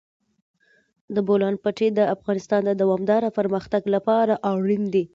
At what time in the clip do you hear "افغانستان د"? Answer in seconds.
2.15-2.71